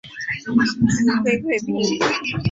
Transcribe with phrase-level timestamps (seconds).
[0.79, 2.01] 母殷贵嫔。